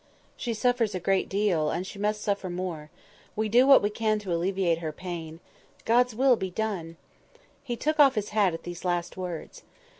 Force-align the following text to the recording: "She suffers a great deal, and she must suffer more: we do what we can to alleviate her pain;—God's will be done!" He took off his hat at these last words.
"She 0.35 0.55
suffers 0.55 0.95
a 0.95 0.99
great 0.99 1.29
deal, 1.29 1.69
and 1.69 1.85
she 1.85 1.99
must 1.99 2.21
suffer 2.23 2.49
more: 2.49 2.89
we 3.35 3.47
do 3.47 3.67
what 3.67 3.83
we 3.83 3.91
can 3.91 4.17
to 4.17 4.33
alleviate 4.33 4.79
her 4.79 4.91
pain;—God's 4.91 6.15
will 6.15 6.35
be 6.35 6.49
done!" 6.49 6.97
He 7.63 7.75
took 7.75 7.99
off 7.99 8.15
his 8.15 8.29
hat 8.29 8.55
at 8.55 8.63
these 8.63 8.83
last 8.83 9.15
words. 9.15 9.61